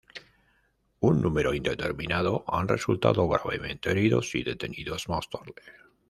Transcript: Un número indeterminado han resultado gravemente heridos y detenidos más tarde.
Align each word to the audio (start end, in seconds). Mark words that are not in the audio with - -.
Un 0.99 1.21
número 1.21 1.53
indeterminado 1.53 2.43
han 2.47 2.67
resultado 2.67 3.27
gravemente 3.29 3.91
heridos 3.91 4.33
y 4.33 4.41
detenidos 4.41 5.07
más 5.09 5.29
tarde. 5.29 5.53